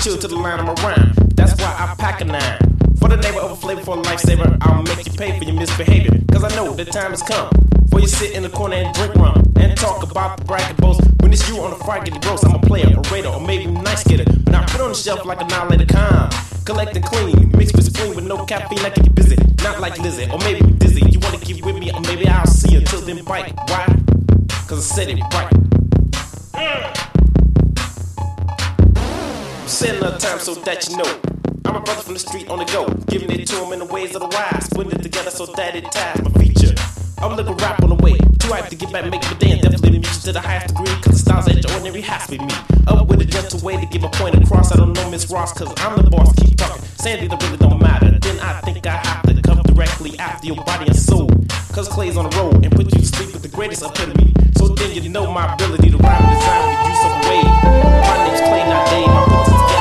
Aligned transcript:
chill 0.00 0.16
to 0.16 0.28
the 0.28 0.36
line 0.36 0.58
I'm 0.58 0.68
around. 0.68 1.14
That's 1.36 1.54
why 1.60 1.76
I 1.78 1.94
pack 1.96 2.22
a 2.22 2.24
nine. 2.24 2.58
For 2.98 3.08
the 3.08 3.16
neighbor 3.16 3.40
of 3.40 3.50
a 3.50 3.56
flavor 3.56 3.82
for 3.82 3.98
a 3.98 4.02
lifesaver, 4.02 4.56
I'll 4.62 4.82
make 4.82 5.04
you 5.04 5.12
pay 5.12 5.38
for 5.38 5.44
your 5.44 5.54
misbehavior. 5.54 6.18
Cause 6.32 6.42
I 6.42 6.48
know 6.56 6.72
the 6.72 6.86
time 6.86 7.10
has 7.10 7.22
come. 7.22 7.50
For 7.90 8.00
you 8.00 8.06
sit 8.06 8.32
in 8.32 8.42
the 8.42 8.48
corner 8.48 8.76
and 8.76 8.94
drink 8.94 9.14
rum 9.16 9.42
and 9.56 9.76
talk 9.76 10.02
about 10.02 10.38
the 10.38 10.44
bracket 10.44 10.78
boast. 10.78 11.02
When 11.20 11.32
it's 11.32 11.46
you 11.48 11.60
on 11.60 11.70
the 11.70 11.76
fry, 11.76 12.02
get 12.02 12.20
gross. 12.22 12.42
I'm 12.44 12.54
a 12.54 12.58
player, 12.60 12.96
a 12.96 13.00
raider, 13.12 13.28
or 13.28 13.40
maybe 13.40 13.64
a 13.64 13.70
nice 13.70 14.04
getter. 14.04 14.24
But 14.44 14.54
I 14.54 14.64
put 14.64 14.80
on 14.80 14.88
the 14.88 14.94
shelf 14.94 15.26
like 15.26 15.40
a 15.42 15.44
annihilator 15.44 15.86
calm. 15.86 16.30
Collect 16.64 16.96
and 16.96 17.04
clean, 17.04 17.50
mix 17.52 17.72
with 17.74 17.84
spleen 17.84 18.14
with 18.14 18.26
no 18.26 18.44
caffeine, 18.46 18.80
I 18.80 18.90
get 18.90 19.14
busy. 19.14 19.36
Not 19.62 19.80
like 19.80 19.98
Lizzie, 19.98 20.30
or 20.30 20.38
maybe 20.38 20.62
dizzy. 20.78 21.04
You 21.10 21.20
wanna 21.20 21.38
keep 21.38 21.64
with 21.64 21.76
me, 21.76 21.92
or 21.92 22.00
maybe 22.00 22.26
I'll 22.26 22.46
see 22.46 22.72
you 22.72 22.80
till 22.80 23.00
then 23.02 23.22
bite. 23.24 23.52
Why? 23.68 23.84
Cause 24.66 24.78
I 24.78 24.94
said 24.94 25.08
it 25.10 25.20
right. 25.20 25.52
Mm. 26.54 27.09
Saying 29.70 29.98
another 29.98 30.18
time 30.18 30.40
so 30.40 30.54
that 30.66 30.88
you 30.90 30.96
know. 30.96 31.06
I'm 31.64 31.76
a 31.76 31.80
brother 31.80 32.02
from 32.02 32.14
the 32.14 32.18
street 32.18 32.50
on 32.50 32.58
the 32.58 32.64
go, 32.66 32.90
giving 33.06 33.30
it 33.30 33.46
to 33.46 33.64
him 33.64 33.72
in 33.72 33.78
the 33.78 33.84
ways 33.86 34.16
of 34.16 34.20
the 34.20 34.26
wise, 34.26 34.68
putting 34.68 34.90
it 34.90 35.00
together 35.00 35.30
so 35.30 35.46
that 35.46 35.76
it 35.76 35.90
ties 35.92 36.20
my 36.20 36.30
feature. 36.42 36.74
I'm 37.18 37.36
looking 37.36 37.54
rap 37.56 37.80
on 37.84 37.90
the 37.90 37.94
way, 37.94 38.18
too 38.42 38.50
hyped 38.50 38.70
to 38.70 38.76
get 38.76 38.92
back, 38.92 39.08
make 39.08 39.22
my 39.22 39.32
day, 39.34 39.52
and 39.52 39.62
definitely 39.62 40.00
music 40.00 40.24
to 40.24 40.32
the 40.32 40.40
highest 40.40 40.74
degree, 40.74 40.90
cause 41.00 41.14
the 41.14 41.18
styles 41.22 41.46
extraordinary 41.46 42.00
has 42.02 42.26
to 42.26 42.32
be 42.32 42.44
me. 42.44 42.52
Up 42.88 43.06
with 43.06 43.22
a 43.22 43.24
gentle 43.24 43.60
way 43.60 43.78
to 43.78 43.86
give 43.86 44.02
a 44.02 44.10
point 44.10 44.34
across, 44.34 44.72
I 44.72 44.76
don't 44.76 44.92
know 44.92 45.08
Miss 45.08 45.30
Ross, 45.30 45.52
cause 45.52 45.72
I'm 45.78 45.94
the 46.02 46.10
boss, 46.10 46.34
keep 46.34 46.58
talking. 46.58 46.82
Sandy, 46.98 47.28
that 47.28 47.40
really 47.40 47.56
don't 47.56 47.80
matter. 47.80 48.10
Then 48.18 48.40
I 48.40 48.60
think 48.62 48.84
I 48.88 48.98
have 48.98 49.22
to 49.22 49.40
come 49.40 49.62
directly 49.62 50.18
after 50.18 50.48
your 50.48 50.56
body 50.66 50.86
and 50.86 50.96
soul, 50.96 51.30
cause 51.72 51.86
Clay's 51.88 52.16
on 52.16 52.28
the 52.28 52.36
road 52.36 52.66
and 52.66 52.74
put 52.74 52.90
you 52.92 52.98
to 52.98 53.06
sleep 53.06 53.32
with 53.32 53.42
the 53.42 53.54
greatest 53.54 53.84
epitome. 53.86 54.34
So 54.58 54.66
then 54.66 54.92
you 55.00 55.08
know 55.08 55.30
my 55.30 55.54
ability 55.54 55.90
to 55.90 55.96
rhyme 55.96 56.26
and 56.26 56.34
design 56.34 56.62
with 56.68 56.90
use 56.90 57.04
of 57.06 57.12
a 57.14 57.20
wave. 57.30 57.99
Name's 58.30 58.42
Clay, 58.42 58.62
not 58.68 58.86
Dave. 58.90 59.79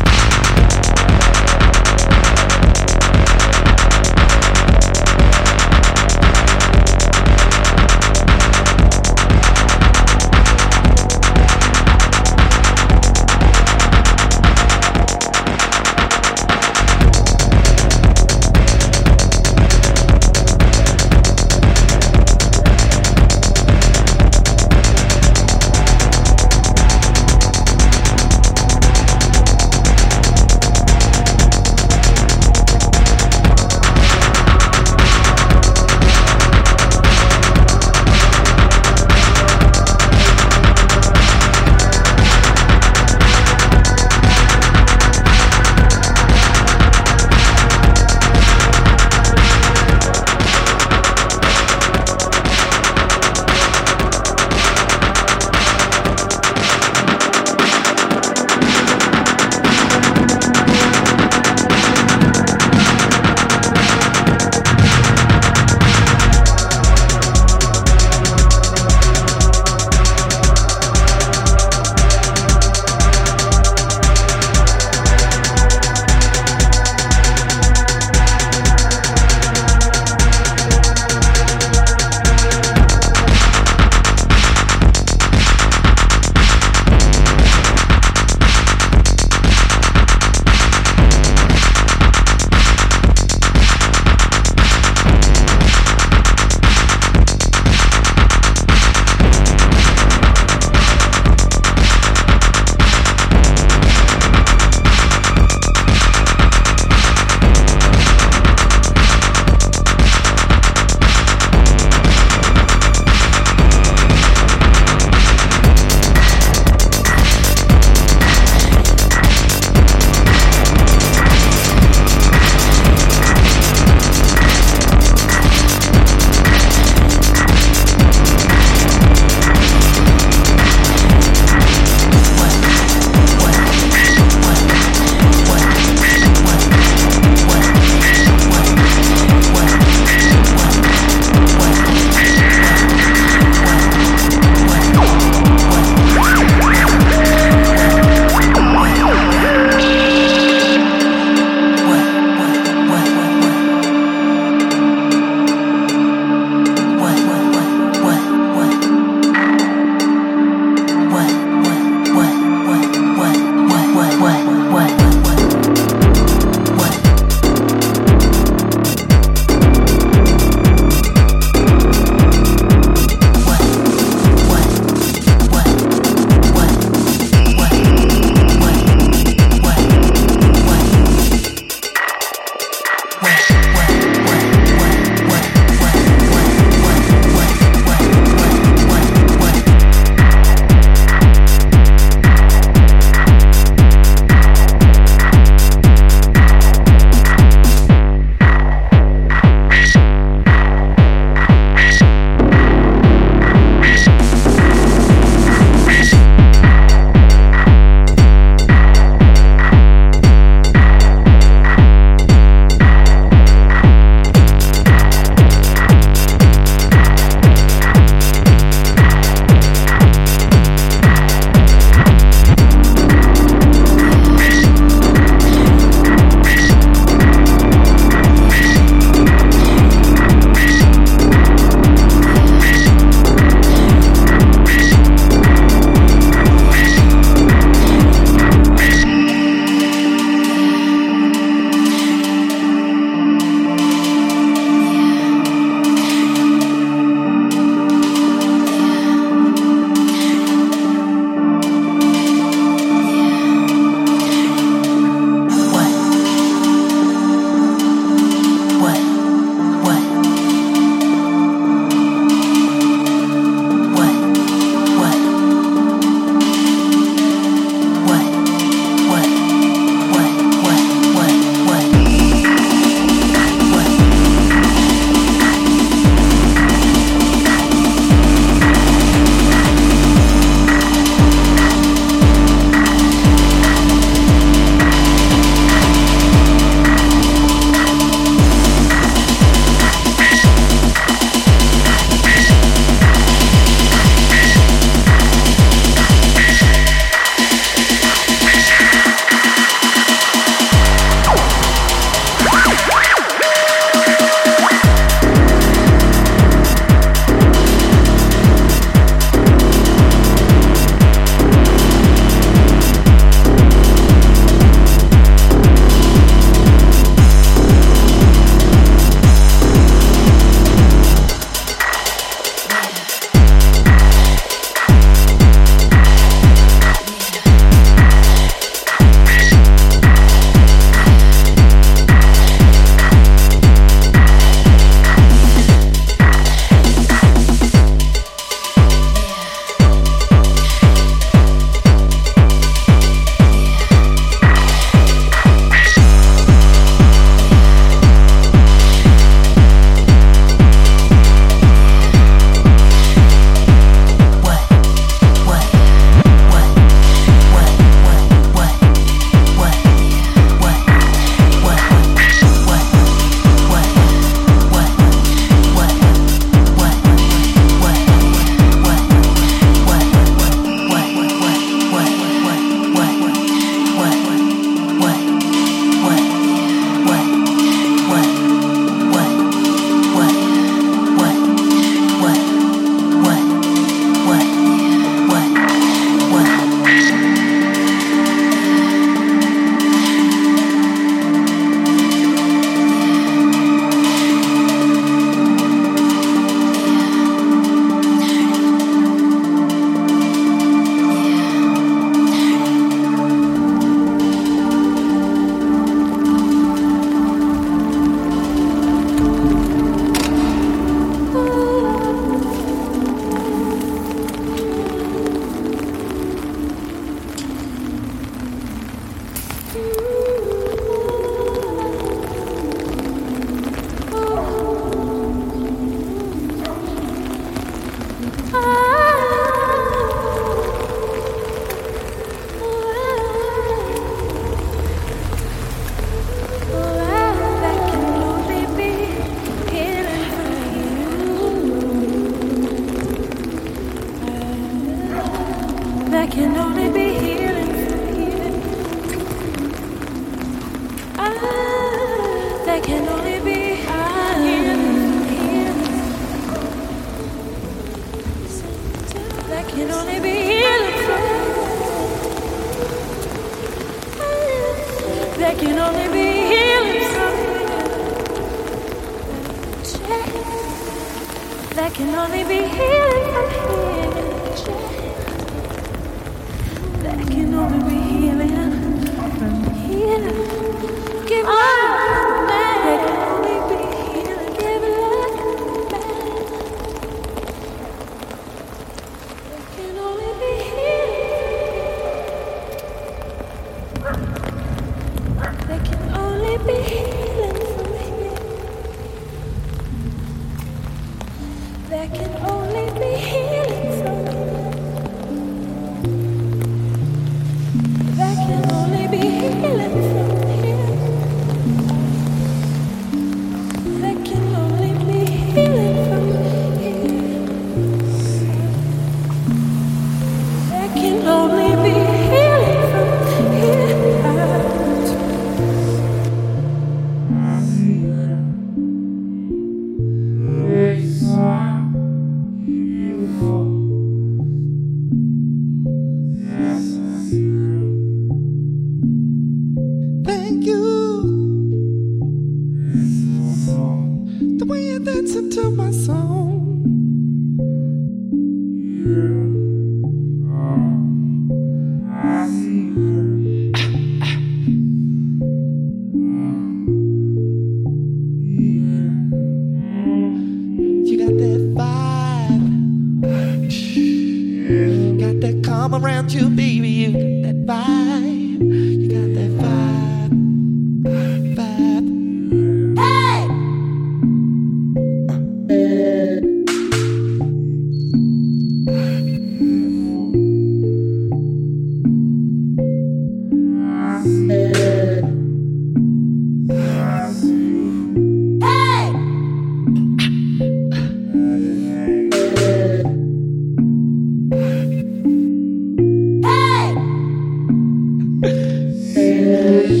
Beijo. 598.40 600.00